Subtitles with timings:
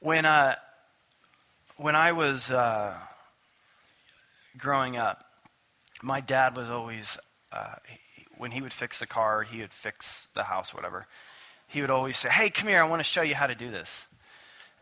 [0.00, 0.54] when, uh,
[1.76, 2.96] when I was uh,
[4.56, 5.24] growing up,
[6.02, 7.18] my dad was always,
[7.52, 11.06] uh, he, when he would fix the car, he would fix the house, whatever.
[11.66, 13.70] He would always say, Hey, come here, I want to show you how to do
[13.70, 14.06] this.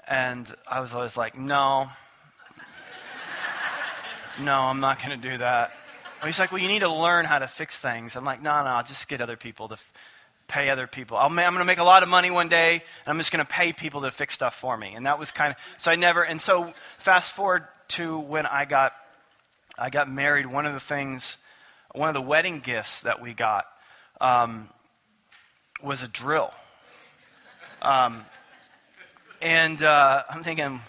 [0.06, 1.86] And I was always like, No,
[4.40, 5.72] no, I'm not going to do that.
[6.24, 8.16] He's like, Well, you need to learn how to fix things.
[8.16, 9.92] I'm like, No, no, I'll just get other people to f-
[10.48, 11.16] pay other people.
[11.16, 13.44] i am going to make a lot of money one day, and I'm just going
[13.44, 14.94] to pay people to fix stuff for me.
[14.94, 18.64] And that was kind of, so I never, and so fast forward to when I
[18.64, 18.92] got,
[19.78, 21.38] I got married, one of the things,
[21.92, 23.66] one of the wedding gifts that we got
[24.20, 24.68] um,
[25.82, 26.52] was a drill.
[27.82, 28.22] Um,
[29.42, 30.80] and uh, I'm thinking,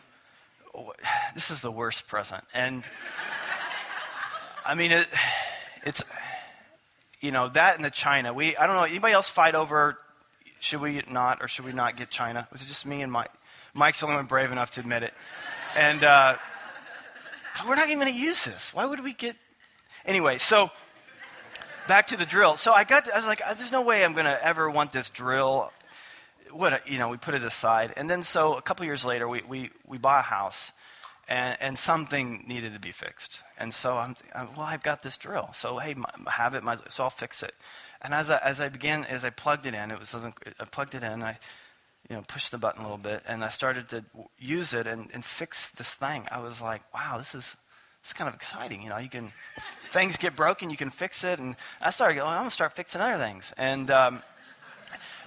[1.34, 2.44] this is the worst present.
[2.54, 2.84] And
[4.66, 5.08] I mean, it,
[5.86, 6.04] it's,
[7.28, 8.32] you know, that and the China.
[8.34, 9.98] We, I don't know, anybody else fight over
[10.60, 12.48] should we not or should we not get China?
[12.54, 13.32] Was it just me and Mike?
[13.74, 15.14] Mike's the only one brave enough to admit it.
[15.76, 16.38] And uh,
[17.68, 18.74] we're not even going to use this.
[18.74, 19.36] Why would we get.
[20.06, 20.72] Anyway, so
[21.90, 22.56] back to the drill.
[22.56, 24.94] So I got, to, I was like, there's no way I'm going to ever want
[24.94, 25.74] this drill.
[26.52, 27.94] What, you know, we put it aside.
[27.98, 30.72] And then so a couple years later, we, we, we bought a house
[31.28, 33.44] and, and something needed to be fixed.
[33.58, 35.50] And so I'm, I'm well, I've got this drill.
[35.54, 35.96] So hey,
[36.28, 37.54] have it, so I'll fix it.
[38.02, 40.96] And as I, as I began, as I plugged it in, it was I plugged
[40.96, 41.24] it in.
[41.24, 41.40] I
[42.10, 44.06] you know pushed the button a little bit, and I started to
[44.38, 46.26] use it and, and fix this thing.
[46.32, 47.58] I was like, wow, this is
[48.02, 48.82] it's kind of exciting.
[48.82, 49.34] You know, you can
[49.90, 51.40] things get broken, you can fix it.
[51.40, 53.52] And I started going, I'm gonna start fixing other things.
[53.58, 54.22] And um,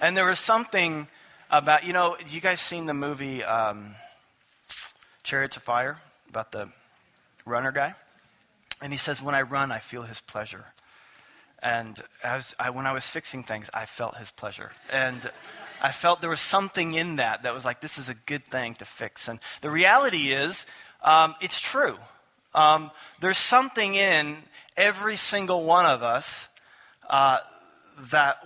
[0.01, 1.07] and there was something
[1.51, 3.43] about you know, you guys seen the movie?
[3.43, 3.93] Um,
[5.23, 5.97] Chariots of Fire
[6.29, 6.69] about the
[7.45, 7.93] runner guy.
[8.81, 10.65] And he says, When I run, I feel his pleasure.
[11.61, 14.71] And as I, when I was fixing things, I felt his pleasure.
[14.89, 15.29] And
[15.81, 18.73] I felt there was something in that that was like, this is a good thing
[18.75, 19.27] to fix.
[19.27, 20.65] And the reality is,
[21.03, 21.97] um, it's true.
[22.55, 24.37] Um, there's something in
[24.75, 26.49] every single one of us
[27.09, 27.39] uh,
[28.11, 28.37] that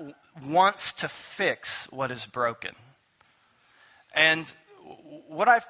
[0.45, 2.75] wants to fix what is broken.
[4.13, 4.51] And
[5.27, 5.67] what I've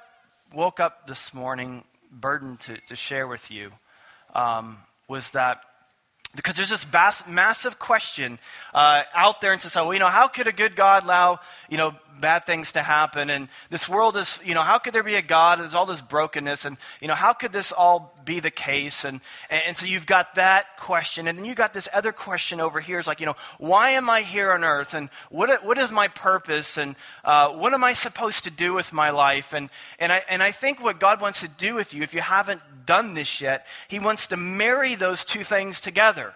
[0.54, 3.72] woke up this morning burdened to, to share with you
[4.34, 5.62] um, was that
[6.36, 6.86] because there's this
[7.28, 8.40] massive question
[8.74, 9.86] uh, out there in society.
[9.86, 11.40] Well, you know, how could a good God allow,
[11.70, 13.30] you know, bad things to happen?
[13.30, 15.60] And this world is, you know, how could there be a God?
[15.60, 16.66] There's all this brokenness.
[16.66, 19.06] And, you know, how could this all be the case?
[19.06, 21.28] And, and, so you've got that question.
[21.28, 23.00] And then you've got this other question over here.
[23.00, 24.94] It's like, you know, why am I here on earth?
[24.94, 26.78] And what, what is my purpose?
[26.78, 29.54] And uh, what am I supposed to do with my life?
[29.54, 29.70] And,
[30.00, 32.62] and, I, and I think what God wants to do with you, if you haven't
[32.86, 36.34] done this yet, He wants to marry those two things together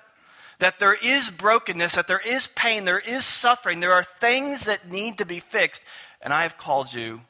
[0.60, 4.90] that there is brokenness, that there is pain, there is suffering, there are things that
[4.90, 5.82] need to be fixed,
[6.22, 7.22] and I have called you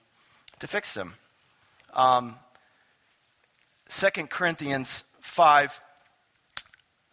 [0.59, 1.13] to fix them.
[1.93, 2.35] Um,
[3.89, 5.83] 2 Corinthians 5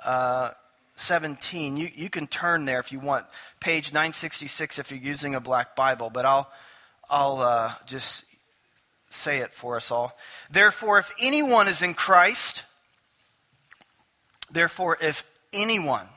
[0.05, 0.51] uh,
[0.97, 1.77] 17.
[1.77, 3.27] You, you can turn there if you want.
[3.61, 6.51] Page 966 if you're using a black Bible, but I'll,
[7.11, 8.25] I'll uh, just
[9.11, 10.17] say it for us all.
[10.51, 12.65] Therefore, if anyone is in Christ,
[14.51, 16.09] therefore, if anyone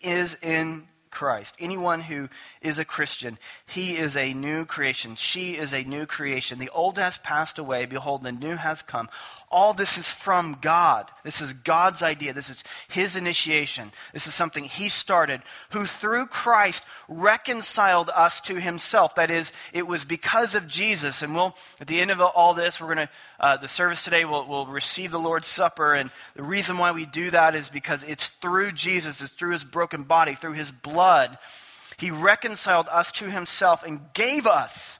[0.00, 2.28] is in Christ, anyone who
[2.60, 5.14] is a Christian, he is a new creation.
[5.14, 6.58] She is a new creation.
[6.58, 7.86] The old has passed away.
[7.86, 9.08] Behold, the new has come.
[9.52, 11.08] All this is from God.
[11.24, 12.32] This is God's idea.
[12.32, 13.92] This is His initiation.
[14.14, 19.14] This is something He started, who through Christ reconciled us to Himself.
[19.14, 21.22] That is, it was because of Jesus.
[21.22, 24.24] And we'll, at the end of all this, we're going to, uh, the service today,
[24.24, 25.92] we'll, we'll receive the Lord's Supper.
[25.92, 29.64] And the reason why we do that is because it's through Jesus, it's through His
[29.64, 31.36] broken body, through His blood.
[31.98, 34.98] He reconciled us to Himself and gave us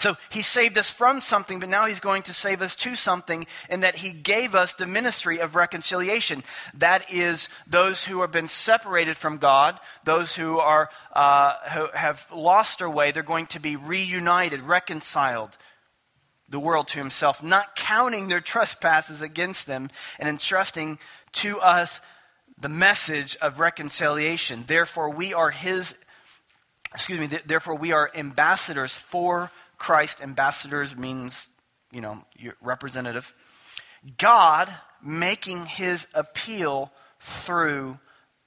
[0.00, 3.46] so he saved us from something, but now he's going to save us to something
[3.68, 6.42] in that he gave us the ministry of reconciliation.
[6.72, 12.26] That is, those who have been separated from God, those who, are, uh, who have
[12.34, 15.58] lost their way, they're going to be reunited, reconciled
[16.48, 20.98] the world to himself, not counting their trespasses against them and entrusting
[21.32, 22.00] to us
[22.58, 24.64] the message of reconciliation.
[24.66, 25.94] Therefore, we are his,
[26.94, 29.50] excuse me, therefore, we are ambassadors for
[29.80, 31.48] Christ, ambassadors means,
[31.90, 32.22] you know,
[32.60, 33.32] representative.
[34.18, 34.72] God
[35.02, 37.98] making his appeal through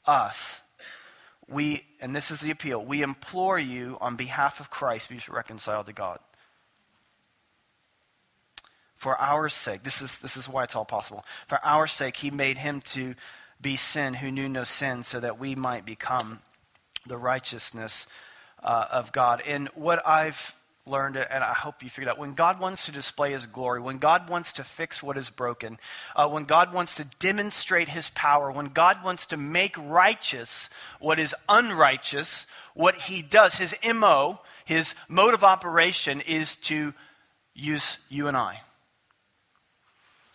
[0.06, 0.62] us.
[1.48, 5.88] We, and this is the appeal, we implore you on behalf of Christ be reconciled
[5.88, 6.20] to God.
[8.96, 11.26] For our sake, this is, this is why it's all possible.
[11.48, 13.16] For our sake, he made him to
[13.60, 16.42] be sin who knew no sin, so that we might become
[17.08, 18.06] the righteousness
[18.62, 19.42] uh, of God.
[19.46, 20.54] And what I've
[20.86, 22.18] learned it, and I hope you figured out.
[22.18, 25.78] When God wants to display His glory, when God wants to fix what is broken,
[26.16, 30.70] uh, when God wants to demonstrate His power, when God wants to make righteous
[31.00, 36.94] what is unrighteous, what He does, His MO, His mode of operation is to
[37.54, 38.62] use you and I.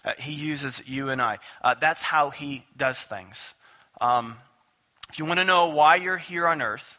[0.04, 1.38] Uh, he uses you and I.
[1.60, 3.52] Uh, that's how He does things.
[4.00, 4.36] Um,
[5.10, 6.97] if you want to know why you're here on earth,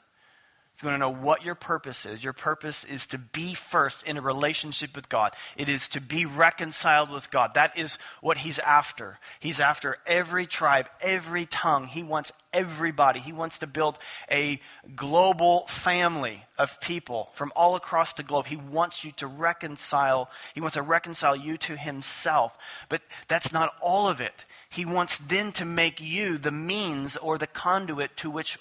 [0.80, 4.02] if you want to know what your purpose is, your purpose is to be first
[4.04, 5.34] in a relationship with God.
[5.58, 7.56] It is to be reconciled with God.
[7.56, 9.20] That is what He's after.
[9.42, 11.88] He's after every tribe, every tongue.
[11.88, 13.20] He wants everybody.
[13.20, 13.98] He wants to build
[14.32, 14.62] a
[14.96, 18.46] global family of people from all across the globe.
[18.46, 20.30] He wants you to reconcile.
[20.54, 22.58] He wants to reconcile you to Himself.
[22.88, 24.46] But that's not all of it.
[24.70, 28.58] He wants then to make you the means or the conduit to which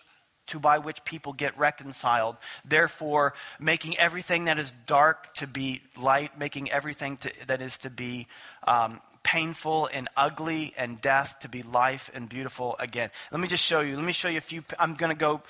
[0.48, 2.36] to by which people get reconciled.
[2.64, 7.90] Therefore, making everything that is dark to be light, making everything to, that is to
[7.90, 8.26] be
[8.66, 13.10] um, painful and ugly and death to be life and beautiful again.
[13.30, 13.96] Let me just show you.
[13.96, 14.64] Let me show you a few.
[14.78, 15.42] I'm going to go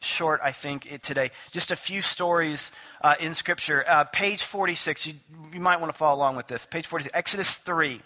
[0.00, 1.30] short, I think, today.
[1.50, 3.84] Just a few stories uh, in Scripture.
[3.86, 5.06] Uh, page 46.
[5.06, 5.14] You,
[5.52, 6.66] you might want to follow along with this.
[6.66, 7.16] Page 46.
[7.16, 8.00] Exodus 3.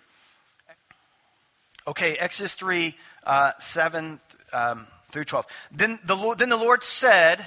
[1.87, 2.95] Okay, Exodus 3,
[3.27, 4.21] uh, 7.
[4.53, 5.47] Um, through 12.
[5.73, 7.47] Then the Lord, then the Lord said,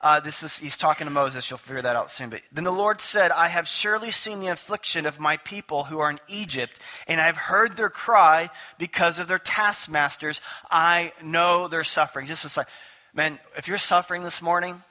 [0.00, 1.50] uh, this is, he's talking to Moses.
[1.50, 2.30] You'll figure that out soon.
[2.30, 5.98] But then the Lord said, I have surely seen the affliction of my people who
[5.98, 6.78] are in Egypt,
[7.08, 8.48] and I have heard their cry
[8.78, 10.40] because of their taskmasters.
[10.70, 12.26] I know their suffering.
[12.26, 12.68] Just is like,
[13.12, 14.82] man, if you're suffering this morning,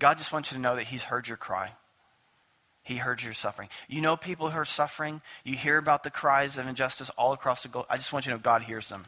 [0.00, 1.72] God just wants you to know that He's heard your cry.
[2.82, 3.68] He heard your suffering.
[3.88, 5.22] You know people who are suffering.
[5.44, 7.86] You hear about the cries of injustice all across the globe.
[7.88, 9.06] I just want you to know God hears them.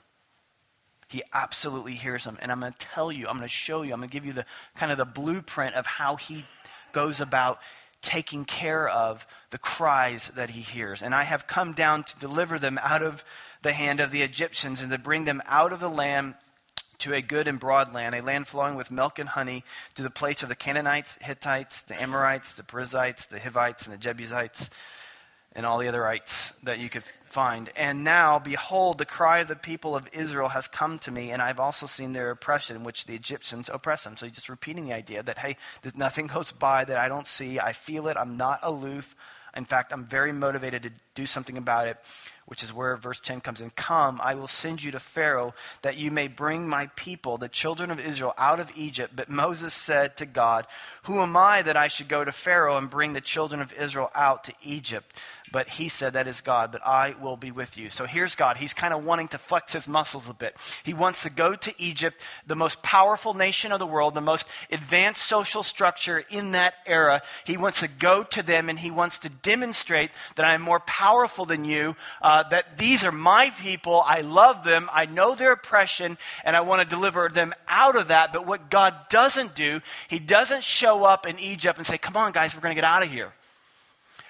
[1.09, 2.39] He absolutely hears them.
[2.41, 4.27] And I'm going to tell you, I'm going to show you, I'm going to give
[4.27, 6.45] you the kind of the blueprint of how he
[6.93, 7.61] goes about
[8.03, 11.03] taking care of the cries that he hears.
[11.03, 13.25] And I have come down to deliver them out of
[13.63, 16.35] the hand of the Egyptians and to bring them out of the land
[16.99, 19.65] to a good and broad land, a land flowing with milk and honey,
[19.95, 23.99] to the place of the Canaanites, Hittites, the Amorites, the Perizzites, the Hivites, and the
[23.99, 24.71] Jebusites
[25.57, 27.71] and all the other rights that you could find.
[27.77, 31.41] And now, behold, the cry of the people of Israel has come to me, and
[31.41, 34.19] I've also seen their oppression, which the Egyptians oppress them.
[34.19, 35.57] So he's just repeating the idea that, hey,
[35.95, 37.59] nothing goes by that I don't see.
[37.59, 38.19] I feel it.
[38.19, 39.17] I'm not aloof.
[39.57, 41.97] In fact, I'm very motivated to do something about it
[42.47, 43.71] which is where verse 10 comes in.
[43.71, 47.91] Come, I will send you to Pharaoh that you may bring my people, the children
[47.91, 49.15] of Israel, out of Egypt.
[49.15, 50.67] But Moses said to God,
[51.05, 54.11] Who am I that I should go to Pharaoh and bring the children of Israel
[54.15, 55.15] out to Egypt?
[55.53, 57.91] But he said, That is God, but I will be with you.
[57.91, 58.57] So here's God.
[58.57, 60.57] He's kind of wanting to flex his muscles a bit.
[60.85, 64.47] He wants to go to Egypt, the most powerful nation of the world, the most
[64.71, 67.23] advanced social structure in that era.
[67.45, 70.81] He wants to go to them and he wants to demonstrate that I am more
[70.81, 74.03] powerful than you, uh, that these are my people.
[74.05, 74.89] I love them.
[74.93, 78.33] I know their oppression, and I want to deliver them out of that.
[78.33, 82.33] But what God doesn't do, He doesn't show up in Egypt and say, Come on,
[82.33, 83.33] guys, we're going to get out of here.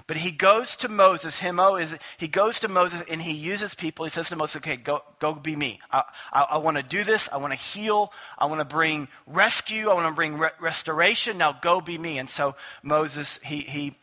[0.07, 1.41] But he goes to Moses.
[1.41, 4.05] His MO is he goes to Moses and he uses people.
[4.05, 5.81] He says to Moses, "Okay, go go be me.
[5.91, 7.29] I, I, I want to do this.
[7.33, 8.13] I want to heal.
[8.39, 9.91] I want to bring rescue.
[9.91, 11.39] I want to bring re- restoration.
[11.39, 12.55] Now go be me." And so
[12.85, 13.97] Moses he he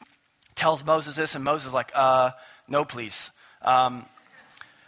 [0.55, 2.31] tells Moses this, and Moses is like, uh,
[2.67, 4.05] "No, please." Um,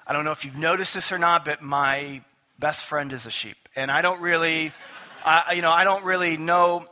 [0.06, 2.22] I don't know if you've noticed this or not, but my
[2.60, 4.74] best friend is a sheep, and I don't really,
[5.24, 6.86] I, you know, I don't really know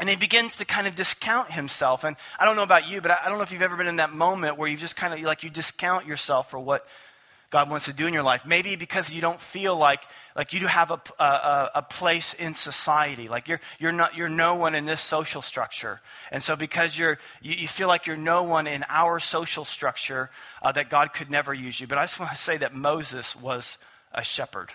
[0.00, 2.04] and he begins to kind of discount himself.
[2.04, 3.96] And I don't know about you, but I don't know if you've ever been in
[3.96, 6.86] that moment where you just kind of like you discount yourself for what
[7.50, 8.46] God wants to do in your life.
[8.46, 10.02] Maybe because you don't feel like
[10.34, 13.28] like you do have a, a, a place in society.
[13.28, 16.00] Like you're you're not you're no one in this social structure.
[16.32, 20.30] And so because you're you, you feel like you're no one in our social structure,
[20.62, 21.86] uh, that God could never use you.
[21.86, 23.76] But I just want to say that Moses was
[24.12, 24.70] a shepherd.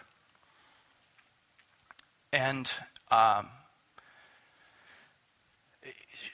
[2.32, 2.70] And
[3.10, 3.48] um,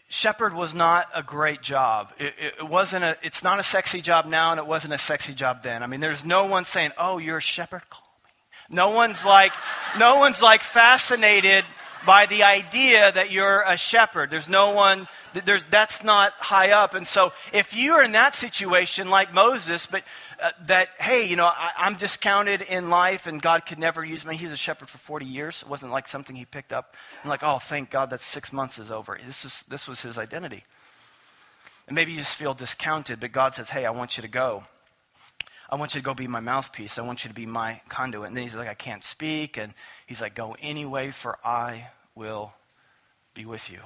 [0.10, 2.14] shepherd was not a great job.
[2.20, 5.34] It, it, wasn't a, it's not a sexy job now, and it wasn't a sexy
[5.34, 5.82] job then.
[5.84, 8.76] I mean, there's no one saying, "Oh, you're a shepherd." Call me.
[8.76, 9.54] No one's like,
[9.98, 11.66] no one's like fascinated
[12.06, 14.30] by the idea that you're a shepherd.
[14.30, 15.08] There's no one.
[15.34, 16.94] There's, that's not high up.
[16.94, 20.04] And so, if you are in that situation like Moses, but
[20.42, 24.26] uh, that, hey, you know, I, am discounted in life and God could never use
[24.26, 24.36] me.
[24.36, 25.62] He was a shepherd for 40 years.
[25.62, 28.80] It wasn't like something he picked up and like, oh, thank God that six months
[28.80, 29.18] is over.
[29.26, 30.64] This, is, this was his identity.
[31.88, 34.64] And maybe you just feel discounted, but God says, hey, I want you to go.
[35.70, 36.98] I want you to go be my mouthpiece.
[36.98, 38.28] I want you to be my conduit.
[38.28, 39.58] And then he's like, I can't speak.
[39.58, 39.74] And
[40.06, 42.54] he's like, go anyway, for I will
[43.34, 43.80] be with you.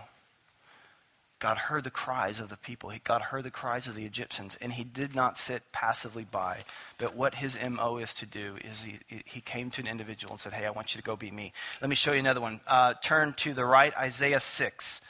[1.40, 2.92] God heard the cries of the people.
[3.04, 6.64] God heard the cries of the Egyptians, and he did not sit passively by.
[6.98, 10.40] But what his MO is to do is he, he came to an individual and
[10.40, 11.52] said, Hey, I want you to go be me.
[11.82, 12.62] Let me show you another one.
[12.66, 15.02] Uh, turn to the right, Isaiah 6.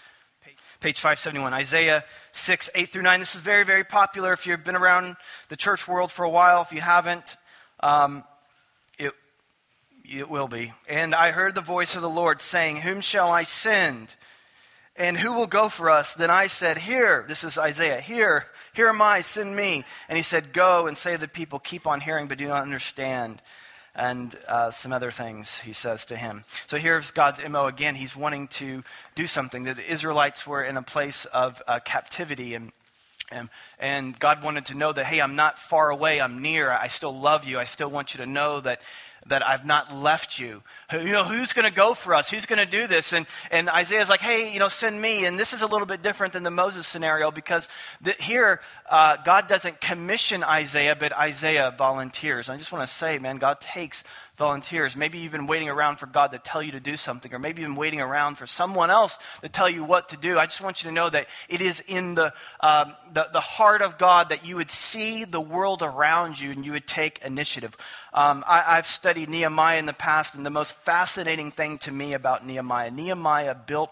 [0.81, 3.19] Page 571, Isaiah 6, 8 through 9.
[3.19, 5.15] This is very, very popular if you've been around
[5.49, 6.61] the church world for a while.
[6.61, 7.37] If you haven't,
[7.79, 8.23] um,
[8.99, 9.13] it,
[10.03, 10.73] it will be.
[10.89, 14.15] And I heard the voice of the Lord saying, Whom shall I send?
[14.97, 16.13] And who will go for us?
[16.13, 19.83] Then I said, Here, this is Isaiah, here, here am I, send me.
[20.07, 22.61] And he said, Go and say to the people, keep on hearing, but do not
[22.61, 23.41] understand.
[23.93, 26.43] And uh, some other things he says to him.
[26.67, 27.95] So here's God's MO again.
[27.95, 28.83] He's wanting to
[29.15, 29.63] do something.
[29.63, 32.71] The Israelites were in a place of uh, captivity and
[33.31, 33.49] and,
[33.79, 37.17] and, God wanted to know that, hey, I'm not far away, I'm near, I still
[37.17, 38.81] love you, I still want you to know that
[39.27, 40.61] that I've not left you.
[40.91, 42.29] You know, who's going to go for us?
[42.29, 43.11] Who's going to do this?
[43.11, 45.25] And, and Isaiah's like, hey, you know, send me.
[45.25, 47.67] And this is a little bit different than the Moses scenario because
[48.01, 52.49] the, here, uh, God doesn't commission Isaiah, but Isaiah volunteers.
[52.49, 54.03] And I just want to say, man, God takes
[54.37, 54.95] volunteers.
[54.95, 57.61] Maybe you've been waiting around for God to tell you to do something, or maybe
[57.61, 60.37] you've been waiting around for someone else to tell you what to do.
[60.37, 63.81] I just want you to know that it is in the, um, the, the, heart
[63.81, 67.77] of God that you would see the world around you and you would take initiative.
[68.13, 72.13] Um, I, I've studied Nehemiah in the past, and the most fascinating thing to me
[72.13, 73.91] about Nehemiah, Nehemiah built.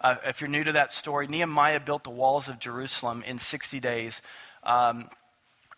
[0.00, 3.80] Uh, if you're new to that story, Nehemiah built the walls of Jerusalem in 60
[3.80, 4.22] days.
[4.62, 5.08] Um,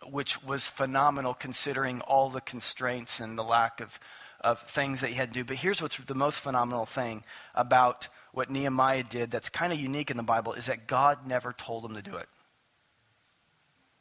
[0.09, 3.99] which was phenomenal considering all the constraints and the lack of,
[4.39, 5.43] of things that he had to do.
[5.43, 10.09] But here's what's the most phenomenal thing about what Nehemiah did that's kind of unique
[10.09, 12.27] in the Bible is that God never told him to do it.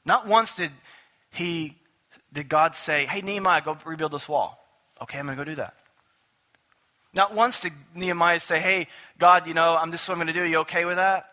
[0.05, 0.73] Not once did
[1.31, 1.77] he
[2.33, 4.59] did God say, Hey Nehemiah, go rebuild this wall.
[5.03, 5.75] Okay, I'm gonna go do that.
[7.13, 8.89] Not once did Nehemiah say, Hey,
[9.19, 10.43] God, you know, I'm this is what I'm gonna do.
[10.43, 11.25] Are you okay with that?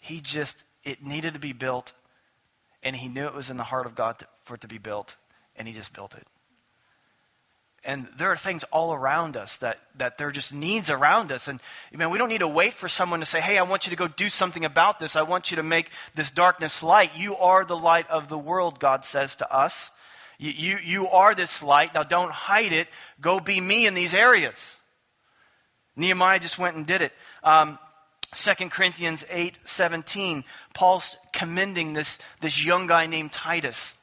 [0.00, 1.92] He just it needed to be built
[2.86, 4.78] and he knew it was in the heart of God to, for it to be
[4.78, 5.16] built,
[5.56, 6.24] and he just built it.
[7.82, 11.48] And there are things all around us that, that there are just needs around us.
[11.48, 11.60] And
[11.92, 13.96] man, we don't need to wait for someone to say, hey, I want you to
[13.96, 15.16] go do something about this.
[15.16, 17.10] I want you to make this darkness light.
[17.16, 19.90] You are the light of the world, God says to us.
[20.38, 21.94] You, you, are this light.
[21.94, 22.88] Now don't hide it.
[23.20, 24.76] Go be me in these areas.
[25.96, 27.12] Nehemiah just went and did it.
[27.42, 27.78] Um,
[28.34, 33.96] 2 Corinthians 8 17, Paul's commending this, this young guy named Titus.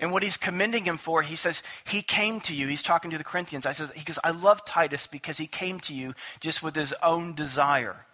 [0.00, 2.66] And what he's commending him for, he says, he came to you.
[2.66, 3.64] He's talking to the Corinthians.
[3.64, 6.92] I says, he goes, I love Titus because he came to you just with his
[7.02, 8.04] own desire.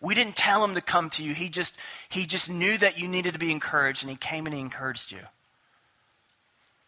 [0.00, 1.34] We didn't tell him to come to you.
[1.34, 1.76] He just,
[2.08, 5.12] he just knew that you needed to be encouraged, and he came and he encouraged
[5.12, 5.20] you.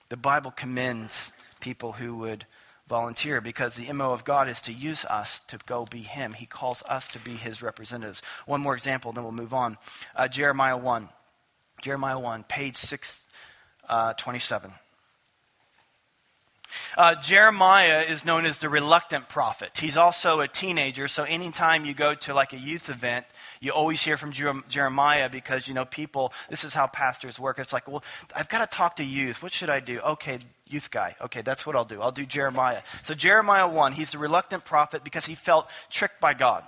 [0.08, 2.46] The Bible commends people who would
[2.88, 6.32] volunteer because the MO of God is to use us to go be Him.
[6.34, 8.22] He calls us to be His representatives.
[8.46, 9.78] One more example, then we'll move on.
[10.14, 11.08] Uh, Jeremiah 1.
[11.82, 14.70] Jeremiah 1, page 627.
[14.70, 14.74] Uh,
[16.96, 19.70] uh, Jeremiah is known as the reluctant prophet.
[19.78, 23.26] He's also a teenager, so anytime you go to like a youth event,
[23.60, 24.32] you always hear from
[24.68, 27.58] Jeremiah because, you know, people, this is how pastors work.
[27.58, 28.04] It's like, well,
[28.34, 29.42] I've got to talk to youth.
[29.42, 30.00] What should I do?
[30.00, 31.16] Okay, youth guy.
[31.20, 32.00] Okay, that's what I'll do.
[32.02, 32.82] I'll do Jeremiah.
[33.02, 36.66] So, Jeremiah 1, he's the reluctant prophet because he felt tricked by God.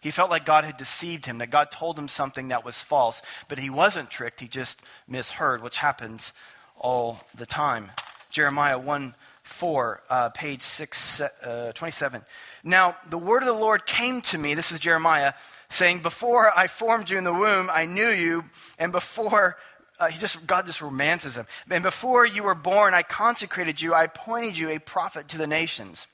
[0.00, 3.20] He felt like God had deceived him, that God told him something that was false,
[3.48, 4.40] but he wasn't tricked.
[4.40, 6.32] He just misheard, which happens
[6.78, 7.90] all the time.
[8.30, 9.14] Jeremiah 1
[9.50, 12.22] 4, uh, page 6, uh, 27.
[12.64, 15.34] Now, the word of the Lord came to me, this is Jeremiah,
[15.68, 18.44] saying, Before I formed you in the womb, I knew you,
[18.78, 19.56] and before
[19.98, 21.46] uh, he just God just romances him.
[21.70, 23.92] And before you were born, I consecrated you.
[23.92, 26.06] I appointed you a prophet to the nations.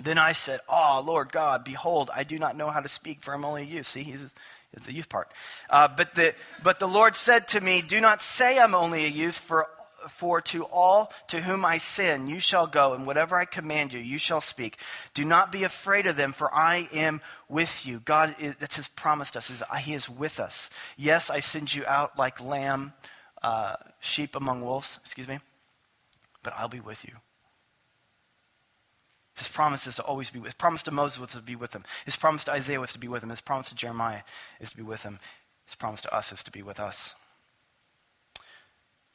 [0.00, 3.32] Then I said, Oh, Lord God, behold, I do not know how to speak, for
[3.32, 3.86] I'm only a youth.
[3.86, 4.34] See, he's,
[4.74, 5.30] he's the youth part.
[5.70, 9.08] Uh, but, the, but the Lord said to me, Do not say I'm only a
[9.08, 9.68] youth, for
[10.08, 14.00] for to all to whom I send, you shall go, and whatever I command you,
[14.00, 14.78] you shall speak.
[15.14, 18.00] Do not be afraid of them, for I am with you.
[18.04, 20.70] God, that's His promised us, is He is with us.
[20.96, 22.92] Yes, I send you out like lamb,
[23.42, 25.38] uh, sheep among wolves, excuse me,
[26.42, 27.14] but I'll be with you.
[29.34, 30.48] His promise is to always be with.
[30.48, 31.84] His promise to Moses was to be with him.
[32.04, 33.30] His promise to Isaiah was to be with him.
[33.30, 34.22] His promise to Jeremiah
[34.60, 35.18] is to be with him.
[35.66, 37.14] His promise to us is to be with us.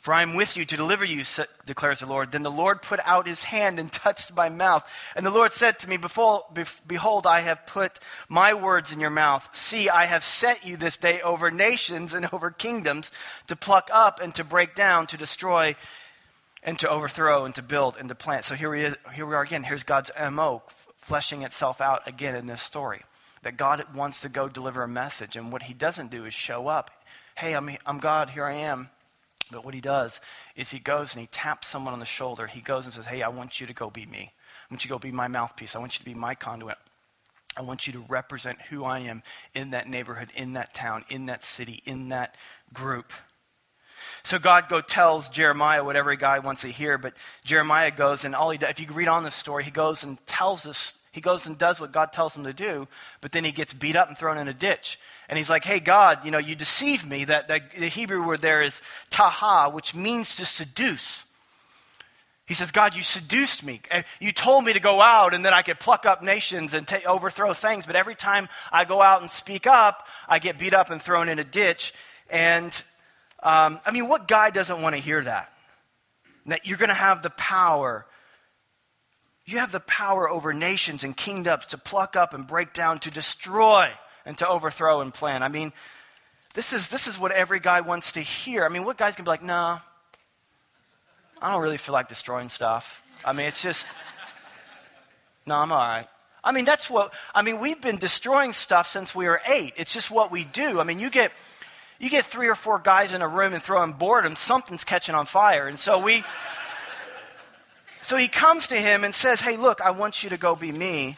[0.08, 1.26] For I am with you to deliver you,
[1.66, 2.32] declares the Lord.
[2.32, 4.90] Then the Lord put out his hand and touched my mouth.
[5.18, 8.00] And the Lord said to me, Behold, I have put
[8.30, 9.50] my words in your mouth.
[9.52, 13.12] See, I have set you this day over nations and over kingdoms
[13.48, 15.76] to pluck up and to break down, to destroy
[16.64, 18.46] and to overthrow and to build and to plant.
[18.46, 19.66] So here we, is, here we are again.
[19.66, 20.64] Here's God's MO
[21.00, 23.02] fleshing itself out again in this story
[23.44, 25.36] that God wants to go deliver a message.
[25.36, 26.92] And what he doesn't do is show up.
[27.36, 28.90] Hey, I'm, I'm God, here I am.
[29.52, 30.20] But what he does
[30.56, 32.48] is he goes and he taps someone on the shoulder.
[32.48, 34.34] He goes and says, Hey, I want you to go be me.
[34.70, 35.76] I want you to go be my mouthpiece.
[35.76, 36.78] I want you to be my conduit.
[37.56, 39.24] I want you to represent who I am
[39.56, 42.36] in that neighborhood, in that town, in that city, in that
[42.74, 43.12] group.
[44.24, 47.14] So God go tells Jeremiah what every guy wants to hear, but
[47.44, 50.24] Jeremiah goes and all he does, if you read on the story, he goes and
[50.28, 52.88] tells us, he goes and does what God tells him to do,
[53.22, 55.00] but then he gets beat up and thrown in a ditch.
[55.28, 57.26] And he's like, hey, God, you know, you deceived me.
[57.26, 61.24] That, that the Hebrew word there is taha, which means to seduce.
[62.46, 63.82] He says, God, you seduced me.
[64.20, 67.52] You told me to go out and then I could pluck up nations and overthrow
[67.54, 67.88] things.
[67.88, 71.30] But every time I go out and speak up, I get beat up and thrown
[71.30, 71.96] in a ditch.
[72.30, 72.72] And
[73.42, 75.52] um, I mean, what guy doesn't want to hear that?
[76.46, 78.06] That you're going to have the power.
[79.48, 83.10] You have the power over nations and kingdoms to pluck up and break down, to
[83.10, 83.90] destroy
[84.26, 85.42] and to overthrow and plan.
[85.42, 85.72] I mean,
[86.54, 88.66] this is, this is what every guy wants to hear.
[88.66, 89.80] I mean, what guy's going to be like, nah,
[91.42, 93.02] I don't really feel like destroying stuff.
[93.24, 93.88] I mean, it's just,
[95.46, 96.08] no, I'm all right.
[96.44, 99.74] I mean, that's what, I mean, we've been destroying stuff since we were eight.
[99.78, 100.82] It's just what we do.
[100.82, 101.32] I mean, you get,
[102.00, 105.16] you get three or four guys in a room and throw them boredom, something's catching
[105.16, 105.68] on fire.
[105.68, 106.26] And so we,
[108.08, 110.72] so he comes to him and says, Hey, look, I want you to go be
[110.72, 111.18] me.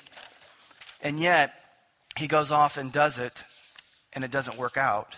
[1.04, 1.54] And yet,
[2.18, 3.44] he goes off and does it,
[4.12, 5.16] and it doesn't work out.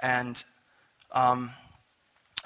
[0.00, 0.42] And
[1.12, 1.50] um,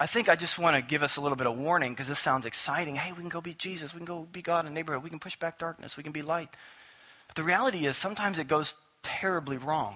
[0.01, 2.19] I think I just want to give us a little bit of warning because this
[2.19, 2.95] sounds exciting.
[2.95, 3.93] Hey, we can go be Jesus.
[3.93, 5.01] We can go be God in the neighborhood.
[5.01, 5.95] We can push back darkness.
[5.95, 6.49] We can be light.
[7.27, 9.95] But the reality is sometimes it goes terribly wrong.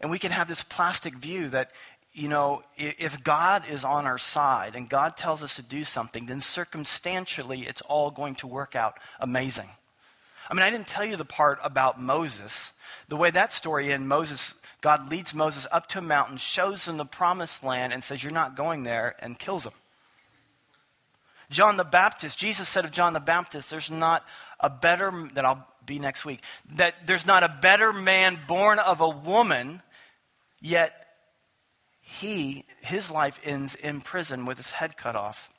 [0.00, 1.70] And we can have this plastic view that,
[2.18, 6.26] you know, if God is on our side and God tells us to do something,
[6.26, 9.68] then circumstantially it's all going to work out amazing.
[10.50, 12.72] I mean, I didn't tell you the part about Moses.
[13.08, 16.96] The way that story in Moses, God leads Moses up to a mountain, shows him
[16.96, 19.74] the promised land, and says, You're not going there, and kills him.
[21.50, 24.24] John the Baptist, Jesus said of John the Baptist, There's not
[24.58, 26.40] a better, that I'll be next week,
[26.74, 29.82] that there's not a better man born of a woman,
[30.60, 31.07] yet
[32.10, 35.50] he, his life ends in prison with his head cut off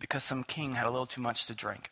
[0.00, 1.90] because some king had a little too much to drink.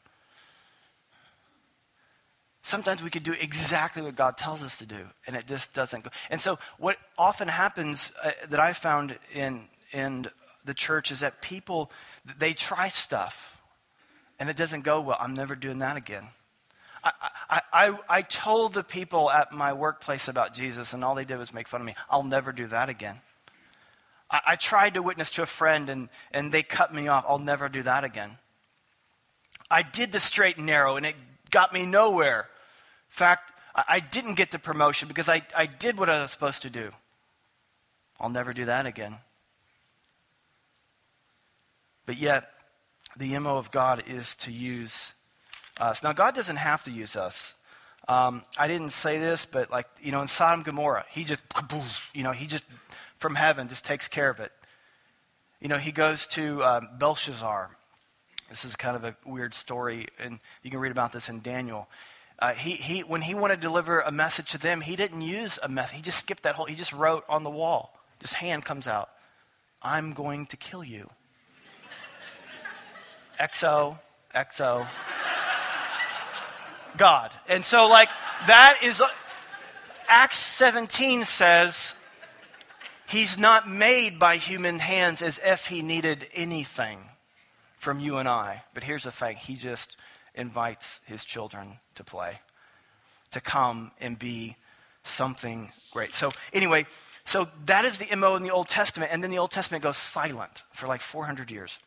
[2.62, 6.04] Sometimes we could do exactly what God tells us to do, and it just doesn't
[6.04, 6.10] go.
[6.30, 10.26] And so, what often happens uh, that I found in in
[10.64, 11.92] the church is that people
[12.38, 13.60] they try stuff,
[14.38, 15.18] and it doesn't go well.
[15.20, 16.28] I'm never doing that again.
[17.04, 17.12] I,
[17.50, 21.36] I, I, I told the people at my workplace about Jesus, and all they did
[21.36, 21.94] was make fun of me.
[22.08, 23.20] I'll never do that again.
[24.34, 27.24] I, I tried to witness to a friend, and, and they cut me off.
[27.28, 28.38] I'll never do that again.
[29.70, 31.14] I did the straight and narrow, and it
[31.50, 36.08] got me nowhere In fact, I didn't get the promotion because I, I did what
[36.08, 36.90] I was supposed to do.
[38.20, 39.18] I'll never do that again.
[42.06, 42.50] But yet,
[43.16, 45.14] the MO of God is to use
[45.80, 46.02] us.
[46.04, 47.54] Now, God doesn't have to use us.
[48.06, 51.42] Um, I didn't say this, but like, you know, in Sodom and Gomorrah, he just,
[52.12, 52.64] you know, he just,
[53.24, 54.52] from heaven, just takes care of it.
[55.58, 57.70] You know, he goes to um, Belshazzar.
[58.50, 61.88] This is kind of a weird story, and you can read about this in Daniel.
[62.38, 65.58] Uh, he, he, when he wanted to deliver a message to them, he didn't use
[65.62, 65.96] a message.
[65.96, 67.98] He just skipped that whole, he just wrote on the wall.
[68.20, 69.08] His hand comes out.
[69.80, 71.08] I'm going to kill you.
[73.40, 73.98] XO,
[74.34, 74.86] XO.
[76.98, 77.30] God.
[77.48, 78.10] And so, like,
[78.46, 79.02] that is,
[80.10, 81.94] Acts 17 says,
[83.14, 86.98] He's not made by human hands as if He needed anything
[87.76, 88.64] from you and I.
[88.74, 89.96] But here's the thing He just
[90.34, 92.40] invites his children to play,
[93.30, 94.56] to come and be
[95.04, 96.12] something great.
[96.12, 96.86] So, anyway,
[97.24, 99.96] so that is the MO in the Old Testament, and then the Old Testament goes
[99.96, 101.78] silent for like 400 years.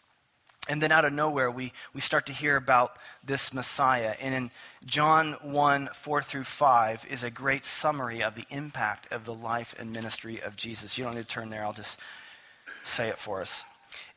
[0.70, 4.16] And then out of nowhere, we, we start to hear about this Messiah.
[4.22, 4.52] And in
[4.86, 9.76] John 1 4 through 5 is a great summary of the impact of the life
[9.80, 10.98] and ministry of Jesus.
[10.98, 12.00] You don't need to turn there, I'll just
[12.84, 13.64] say it for us.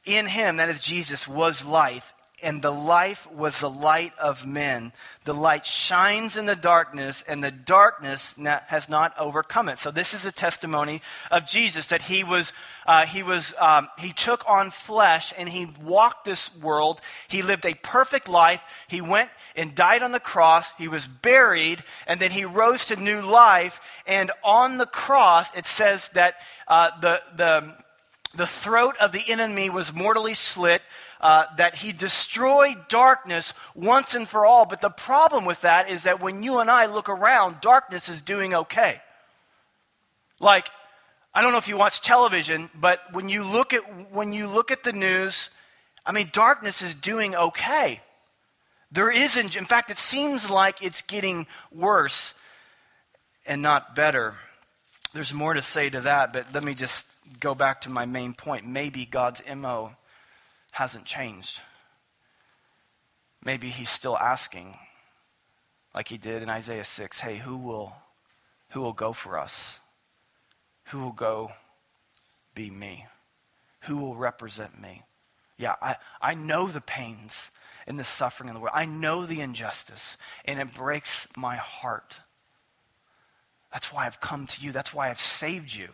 [0.07, 4.93] In him, that is Jesus, was life, and the life was the light of men.
[5.25, 8.35] The light shines in the darkness, and the darkness
[8.67, 9.79] has not overcome it.
[9.79, 12.53] So this is a testimony of Jesus that he was,
[12.87, 17.01] uh, he was, um, he took on flesh and he walked this world.
[17.29, 18.63] He lived a perfect life.
[18.89, 20.71] He went and died on the cross.
[20.79, 23.81] He was buried, and then he rose to new life.
[24.07, 27.75] And on the cross, it says that uh, the the
[28.35, 30.83] the throat of the enemy was mortally slit,
[31.21, 34.65] uh, that he destroyed darkness once and for all.
[34.65, 38.23] But the problem with that is that when you and I look around, darkness is
[38.23, 39.01] doing okay.
[40.39, 40.69] Like,
[41.35, 44.71] I don't know if you watch television, but when you look at, when you look
[44.71, 45.51] at the news,
[46.07, 48.01] I mean, darkness is doing okay.
[48.93, 52.35] There isn't, in fact, it seems like it's getting worse
[53.47, 54.35] and not better.
[55.13, 58.33] There's more to say to that, but let me just go back to my main
[58.33, 58.67] point.
[58.67, 59.93] Maybe God's MO
[60.73, 61.61] hasn't changed.
[63.45, 64.77] Maybe he's still asking,
[65.95, 67.97] like he did in Isaiah 6, hey, who will,
[68.71, 69.81] who will go for us?
[70.89, 71.53] Who will go
[72.55, 73.07] be me?
[73.83, 75.03] Who will represent me?
[75.57, 77.51] Yeah, I, I know the pains
[77.87, 78.75] and the suffering in the world.
[78.75, 82.21] I know the injustice, and it breaks my heart.
[83.73, 84.73] That's why I've come to you.
[84.73, 85.89] That's why I've saved you.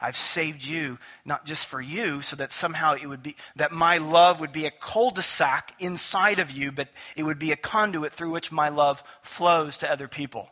[0.00, 3.98] I've saved you not just for you, so that somehow it would be that my
[3.98, 8.30] love would be a cul-de-sac inside of you, but it would be a conduit through
[8.30, 10.48] which my love flows to other people.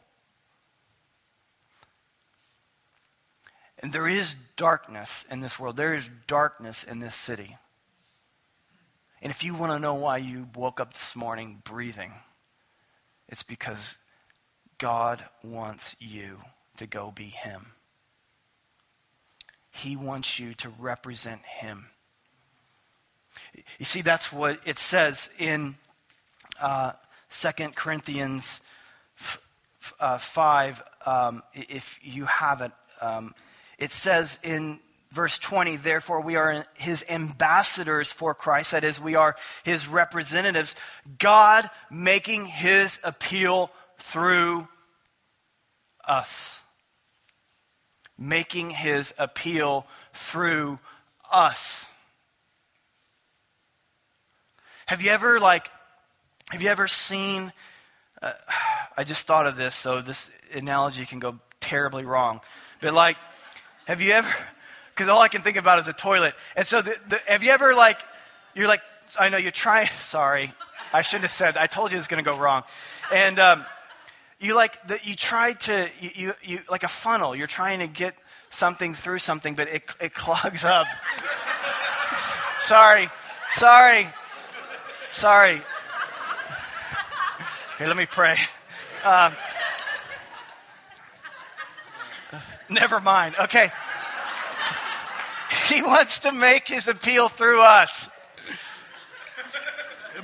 [3.80, 5.76] And there is darkness in this world.
[5.76, 7.56] There is darkness in this city.
[9.22, 12.14] And if you want to know why you woke up this morning breathing,
[13.28, 13.96] it's because
[14.78, 16.38] God wants you
[16.78, 17.72] to go be Him.
[19.70, 21.86] He wants you to represent Him.
[23.78, 25.76] You see, that's what it says in
[26.60, 26.92] uh,
[27.30, 28.60] 2 Corinthians
[29.18, 29.42] f-
[30.00, 32.72] uh, 5, um, if you have it.
[33.00, 33.34] Um,
[33.78, 38.72] it says in verse 20, therefore we are his ambassadors for Christ.
[38.72, 40.74] That is, we are his representatives.
[41.18, 44.68] God making his appeal through
[46.06, 46.60] us
[48.18, 50.78] making his appeal through
[51.30, 51.86] us.
[54.86, 55.68] Have you ever, like,
[56.50, 57.52] have you ever seen?
[58.22, 58.32] Uh,
[58.96, 62.40] I just thought of this, so this analogy can go terribly wrong.
[62.80, 63.16] But, like,
[63.86, 64.32] have you ever,
[64.94, 66.34] because all I can think about is a toilet.
[66.56, 67.98] And so, the, the, have you ever, like,
[68.54, 68.80] you're like,
[69.18, 70.52] I know you're trying, sorry,
[70.92, 72.62] I shouldn't have said, I told you it was going to go wrong.
[73.12, 73.66] And, um,
[74.38, 77.34] you like that you try to you, you, you, like a funnel.
[77.34, 78.14] You're trying to get
[78.50, 80.86] something through something but it, it clogs up.
[82.60, 83.08] Sorry.
[83.52, 84.08] Sorry.
[85.12, 85.62] Sorry.
[87.78, 88.36] Here let me pray.
[89.04, 89.30] Uh,
[92.68, 93.34] never mind.
[93.40, 93.70] Okay.
[95.68, 98.08] He wants to make his appeal through us.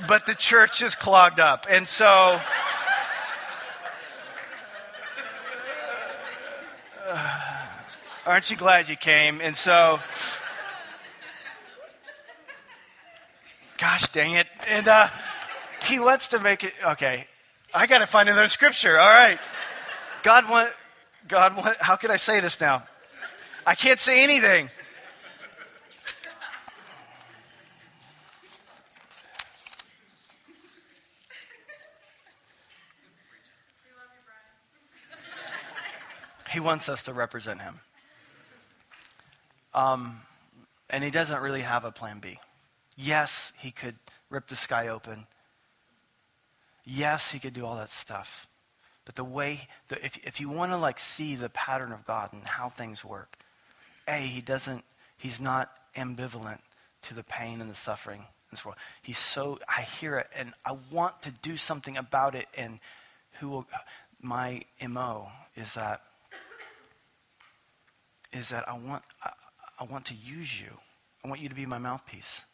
[0.07, 1.65] But the church is clogged up.
[1.69, 2.39] And so
[8.25, 9.41] Aren't you glad you came?
[9.41, 9.99] And so,
[13.77, 14.47] gosh dang it.
[14.69, 15.09] And uh,
[15.83, 17.27] he wants to make it, okay,
[17.73, 18.97] I got to find another scripture.
[18.97, 19.37] All right.
[20.23, 20.69] God want,
[21.27, 22.83] God want, how can I say this now?
[23.65, 24.69] I can't say anything.
[36.51, 37.79] He wants us to represent him.
[39.73, 40.21] Um,
[40.89, 42.39] and he doesn't really have a plan B.
[42.95, 43.95] Yes, he could
[44.29, 45.25] rip the sky open.
[46.85, 48.47] Yes, he could do all that stuff.
[49.05, 52.31] But the way, the, if, if you want to like see the pattern of God
[52.31, 53.37] and how things work,
[54.07, 54.83] A, he doesn't,
[55.17, 56.59] he's not ambivalent
[57.03, 58.77] to the pain and the suffering in this world.
[59.01, 62.47] He's so, I hear it and I want to do something about it.
[62.55, 62.79] And
[63.39, 63.67] who will,
[64.21, 66.01] my MO is that,
[68.31, 69.31] is that I want, I,
[69.83, 70.69] I want to use you.
[71.25, 72.45] I want you to be my mouthpiece.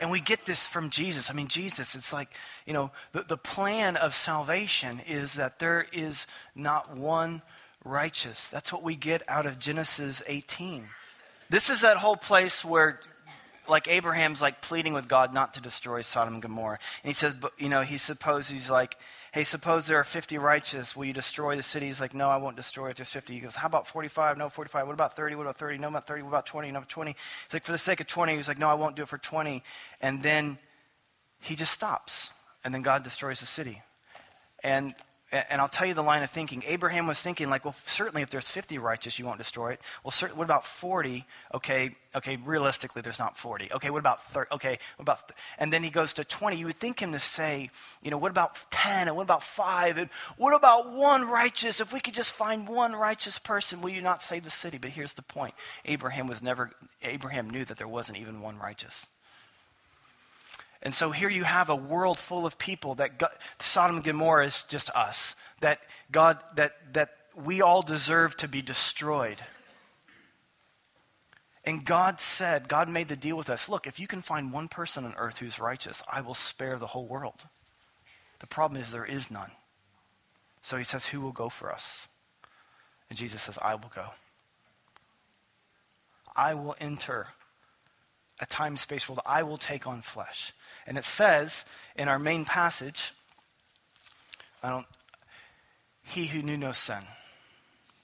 [0.00, 1.28] And we get this from Jesus.
[1.28, 2.30] I mean, Jesus, it's like,
[2.66, 7.42] you know, the, the plan of salvation is that there is not one
[7.84, 8.48] righteous.
[8.48, 10.88] That's what we get out of Genesis 18.
[11.50, 12.98] This is that whole place where,
[13.68, 16.78] like, Abraham's like pleading with God not to destroy Sodom and Gomorrah.
[17.02, 18.96] And he says, but, you know, he supposes he's like,
[19.34, 20.94] hey, suppose there are 50 righteous.
[20.94, 21.88] Will you destroy the city?
[21.88, 22.96] He's like, no, I won't destroy it.
[22.98, 23.34] There's 50.
[23.34, 24.38] He goes, how about 45?
[24.38, 24.86] No, 45.
[24.86, 25.34] What about 30?
[25.34, 25.78] What about 30?
[25.78, 26.22] No, about 30.
[26.22, 26.70] What about 20?
[26.70, 27.10] No, 20.
[27.10, 28.36] He's like, for the sake of 20.
[28.36, 29.64] He's like, no, I won't do it for 20.
[30.00, 30.56] And then
[31.40, 32.30] he just stops.
[32.62, 33.82] And then God destroys the city.
[34.62, 34.94] And,
[35.34, 36.62] And I'll tell you the line of thinking.
[36.64, 39.80] Abraham was thinking, like, well, certainly if there's 50 righteous, you won't destroy it.
[40.04, 41.24] Well, cert- what about 40?
[41.52, 43.72] Okay, okay, realistically, there's not 40.
[43.72, 44.52] Okay, what about 30?
[44.52, 46.56] Okay, what about, th- and then he goes to 20.
[46.56, 47.70] You would think him to say,
[48.00, 49.08] you know, what about 10?
[49.08, 49.98] And what about 5?
[49.98, 51.80] And what about one righteous?
[51.80, 54.78] If we could just find one righteous person, will you not save the city?
[54.78, 56.70] But here's the point Abraham was never,
[57.02, 59.06] Abraham knew that there wasn't even one righteous.
[60.84, 64.46] And so here you have a world full of people that God, Sodom and Gomorrah
[64.46, 65.34] is just us.
[65.60, 65.80] That
[66.12, 69.38] God, that, that we all deserve to be destroyed.
[71.64, 73.70] And God said, God made the deal with us.
[73.70, 76.88] Look, if you can find one person on earth who's righteous, I will spare the
[76.88, 77.44] whole world.
[78.40, 79.50] The problem is there is none.
[80.60, 82.08] So he says, Who will go for us?
[83.08, 84.08] And Jesus says, I will go.
[86.36, 87.28] I will enter
[88.40, 89.20] a time space world.
[89.24, 90.52] I will take on flesh.
[90.86, 91.64] And it says
[91.96, 93.12] in our main passage,
[94.62, 94.86] I don't,
[96.02, 97.02] he who knew no sin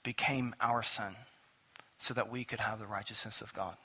[0.03, 1.15] became our sin
[1.99, 3.75] so that we could have the righteousness of God.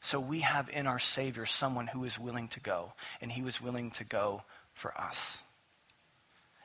[0.00, 3.60] So we have in our Savior someone who is willing to go, and he was
[3.60, 5.42] willing to go for us.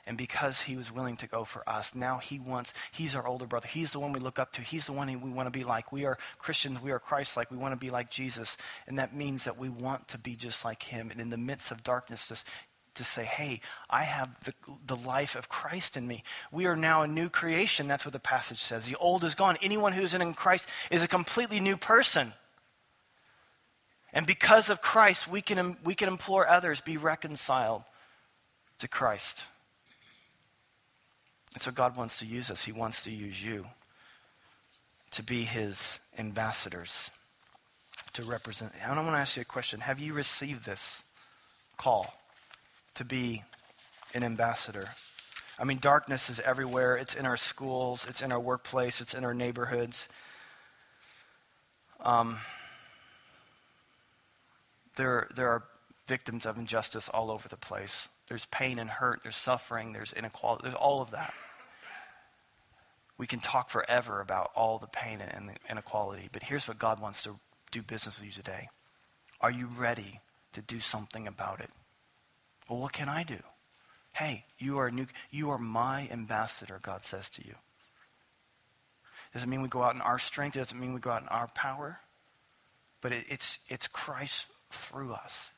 [0.08, 3.48] And because he was willing to go for us, now he wants, he's our older
[3.48, 3.68] brother.
[3.68, 4.62] He's the one we look up to.
[4.62, 5.92] He's the one we want to be like.
[5.92, 6.82] We are Christians.
[6.82, 7.50] We are Christ like.
[7.50, 8.56] We want to be like Jesus.
[8.86, 11.10] And that means that we want to be just like him.
[11.10, 12.46] And in the midst of darkness, just
[12.96, 14.54] to say, hey, I have the,
[14.86, 16.24] the life of Christ in me.
[16.52, 17.88] We are now a new creation.
[17.88, 18.86] That's what the passage says.
[18.86, 19.58] The old is gone.
[19.62, 22.34] Anyone who's in Christ is a completely new person.
[24.14, 27.84] And because of Christ, we can, we can implore others be reconciled
[28.80, 29.44] to Christ.
[31.56, 32.66] And so God wants to use us.
[32.66, 33.66] He wants to use you
[35.12, 37.10] to be his ambassadors,
[38.12, 38.74] to represent.
[38.84, 39.80] And I want to ask you a question.
[39.80, 41.04] Have you received this
[41.78, 42.14] call
[42.96, 43.44] to be
[44.14, 44.90] an ambassador?
[45.58, 46.98] I mean, darkness is everywhere.
[46.98, 50.10] It's in our schools, it's in our workplace, it's in our neighborhoods.
[52.02, 52.38] Um,
[54.98, 55.64] there, there are
[56.06, 58.10] victims of injustice all over the place.
[58.28, 61.34] There's pain and hurt, there's suffering, there's inequality, there's all of that.
[63.18, 67.00] We can talk forever about all the pain and the inequality, but here's what God
[67.00, 67.40] wants to
[67.72, 68.70] do business with you today.
[69.42, 70.20] Are you ready
[70.54, 71.70] to do something about it?
[72.70, 73.40] Well, what can I do?
[74.14, 77.56] Hey, you are new, you are my ambassador, God says to you.
[79.34, 80.56] Does it mean we go out in our strength?
[80.56, 82.00] It Does it mean we go out in our power?
[83.02, 85.52] But it, it's, it's Christ through us.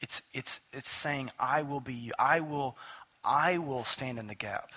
[0.00, 2.12] It's, it's, it's saying, I will be you.
[2.18, 2.76] I will,
[3.24, 4.70] I will stand in the gap.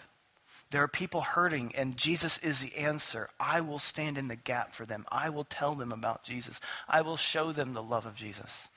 [0.69, 3.30] There are people hurting, and Jesus is the answer.
[3.39, 5.06] I will stand in the gap for them.
[5.10, 6.60] I will tell them about Jesus.
[6.89, 8.67] I will show them the love of Jesus.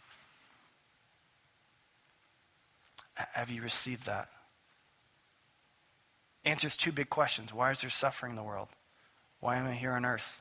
[3.14, 4.28] Have you received that?
[6.44, 7.52] Answers two big questions.
[7.52, 8.68] Why is there suffering in the world?
[9.40, 10.40] Why am I here on earth?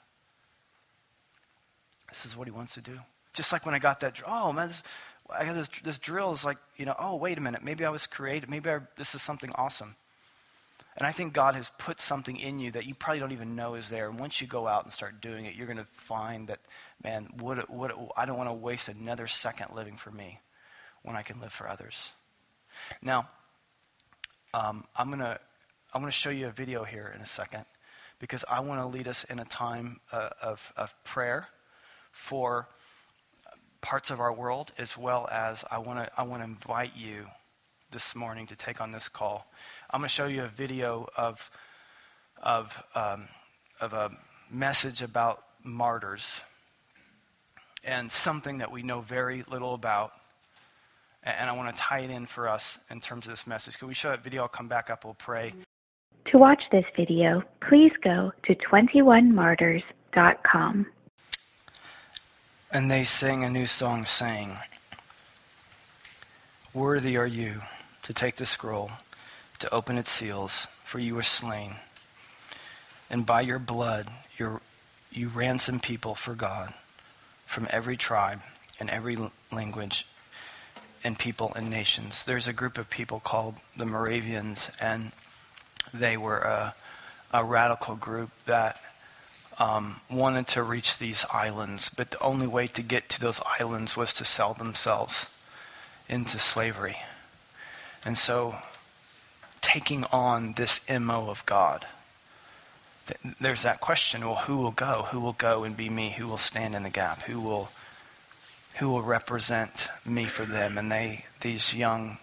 [2.10, 3.00] This is what he wants to do.
[3.34, 4.84] Just like when I got that, oh man, this,
[5.30, 7.64] I got this, this drill is like, you know, oh, wait a minute.
[7.64, 8.50] Maybe I was created.
[8.50, 9.96] Maybe I, this is something awesome.
[11.00, 13.76] And I think God has put something in you that you probably don't even know
[13.76, 14.10] is there.
[14.10, 16.60] And once you go out and start doing it, you're going to find that,
[17.02, 20.42] man, what, what, I don't want to waste another second living for me
[21.02, 22.12] when I can live for others.
[23.02, 23.30] Now,
[24.54, 25.40] um, I'm going to
[25.92, 27.66] I'm going to show you a video here in a second
[28.20, 31.48] because I want to lead us in a time uh, of, of prayer
[32.12, 32.68] for
[33.82, 37.26] parts of our world as well as I want to I want to invite you
[37.92, 39.48] this morning to take on this call.
[39.90, 41.50] I'm going to show you a video of,
[42.42, 43.28] of, um,
[43.82, 44.12] of a
[44.52, 46.42] message about martyrs
[47.84, 50.12] and something that we know very little about.
[51.24, 53.78] And I want to tie it in for us in terms of this message.
[53.78, 54.42] Can we show that video?
[54.44, 55.04] I'll come back up.
[55.04, 55.54] We'll pray.
[56.28, 60.86] To watch this video, please go to 21martyrs.com.
[62.72, 64.56] And they sing a new song saying,
[66.74, 67.62] Worthy are you
[68.10, 68.90] to take the scroll,
[69.60, 71.76] to open its seals, for you were slain.
[73.08, 74.62] And by your blood, you
[75.12, 76.74] you ransom people for God
[77.46, 78.42] from every tribe
[78.80, 79.16] and every
[79.52, 80.08] language
[81.04, 82.26] and people and nations.
[82.26, 85.12] There's a group of people called the Moravians, and
[85.94, 86.74] they were a,
[87.32, 88.82] a radical group that
[89.60, 93.96] um, wanted to reach these islands, but the only way to get to those islands
[93.96, 95.28] was to sell themselves
[96.08, 96.98] into slavery.
[98.06, 98.56] And so,
[99.62, 101.86] taking on this MO of God,
[103.40, 105.08] there's that question well, who will go?
[105.12, 106.12] Who will go and be me?
[106.12, 107.24] Who will stand in the gap?
[107.24, 107.70] Who will,
[108.78, 110.78] who will represent me for them?
[110.78, 112.18] And they, these young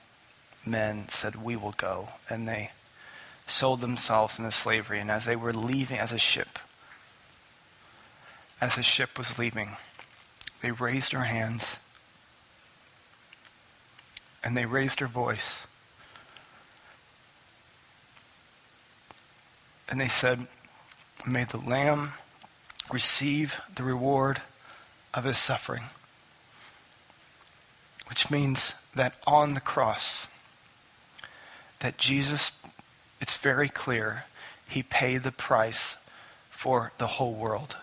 [0.65, 2.11] men said, We will go.
[2.31, 2.71] And they,
[3.47, 5.01] sold themselves into slavery.
[5.01, 6.59] And as they were leaving as a ship,
[8.61, 9.77] as the ship was leaving,
[10.63, 11.79] they raised their hands
[14.43, 15.66] and they raised their voice.
[19.97, 20.47] And they said,
[21.27, 22.11] May the Lamb
[22.93, 24.43] receive the reward
[25.15, 25.85] of his suffering.
[28.11, 30.29] Which means that on the cross,
[31.79, 32.53] that Jesus,
[33.23, 34.27] it's very clear,
[34.69, 35.97] he paid the price
[36.51, 37.79] for the whole world.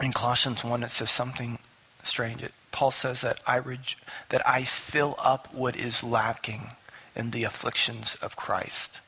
[0.00, 1.58] In Colossians 1, it says something
[2.04, 2.44] strange.
[2.44, 3.96] It, Paul says that I, reg-
[4.28, 6.74] that I fill up what is lacking
[7.16, 9.00] in the afflictions of Christ.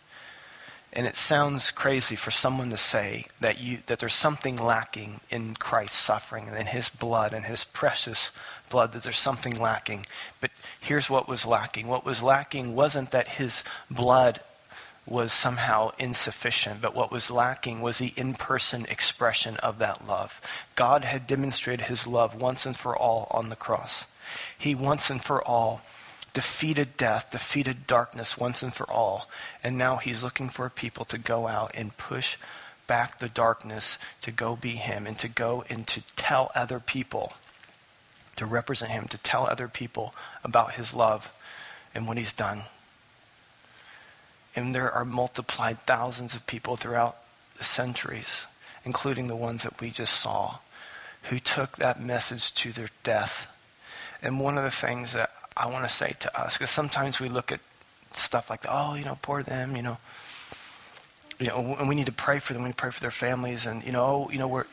[0.97, 5.55] And it sounds crazy for someone to say that, you, that there's something lacking in
[5.57, 8.31] Christ's suffering and in his blood and his precious
[8.71, 10.07] blood, that there's something lacking.
[10.41, 11.89] But here's what was lacking.
[11.89, 14.39] What was lacking wasn't that his blood
[15.05, 20.41] was somehow insufficient, but what was lacking was the in person expression of that love.
[20.77, 24.07] God had demonstrated his love once and for all on the cross.
[24.57, 25.83] He once and for all
[26.35, 29.31] defeated death, defeated darkness once and for all.
[29.63, 32.37] And now he's looking for people to go out and push
[32.87, 37.33] back the darkness to go be him and to go and to tell other people,
[38.37, 41.33] to represent him, to tell other people about his love
[41.95, 42.63] and what he's done.
[44.57, 47.17] And there are multiplied thousands of people throughout
[47.57, 48.45] the centuries,
[48.85, 50.59] including the ones that we just saw,
[51.25, 53.47] who took that message to their death.
[54.21, 57.29] And one of the things that I want to say to us, because sometimes we
[57.29, 57.61] look at
[58.11, 59.99] stuff like, oh, you know, poor them, you know,
[61.39, 62.63] you know, and we need to pray for them.
[62.63, 64.67] We need to pray for their families, and you know, you know, we're,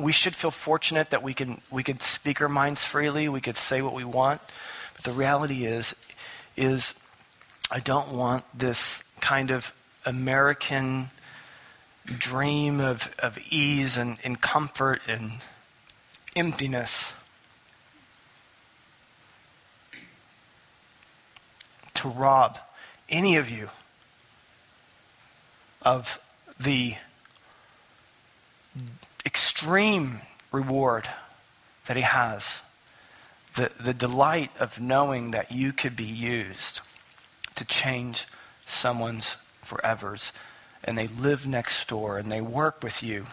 [0.00, 3.28] we should feel fortunate that we can we could speak our minds freely.
[3.28, 4.40] We could say what we want,
[4.96, 5.94] but the reality is,
[6.56, 6.94] is
[7.70, 9.72] I don't want this kind of
[10.04, 11.10] American
[12.06, 15.32] dream of, of ease and, and comfort and
[16.34, 17.12] emptiness
[22.02, 22.58] to rob
[23.08, 23.68] any of you
[25.82, 26.20] of
[26.58, 26.96] the
[29.24, 31.08] extreme reward
[31.86, 32.60] that he has,
[33.54, 36.80] the, the delight of knowing that you could be used
[37.54, 38.26] to change
[38.66, 40.32] someone's forevers.
[40.82, 43.26] And they live next door and they work with you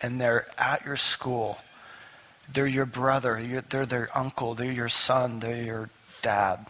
[0.00, 1.58] and they're at your school.
[2.52, 5.90] They're your brother, they're their uncle, they're your son, they're your
[6.22, 6.66] dad.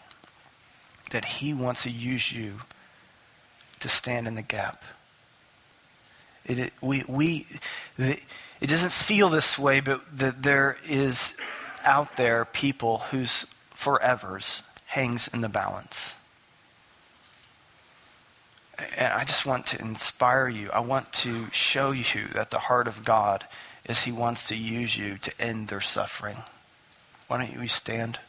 [1.11, 2.55] That he wants to use you
[3.79, 4.83] to stand in the gap.
[6.45, 7.47] It, it, we, we,
[7.97, 8.19] the,
[8.61, 11.35] it doesn't feel this way, but that there is
[11.85, 16.15] out there people whose forevers hangs in the balance.
[18.95, 20.69] And I just want to inspire you.
[20.71, 23.45] I want to show you that the heart of God
[23.85, 26.37] is He wants to use you to end their suffering.
[27.27, 28.19] Why don't you stand?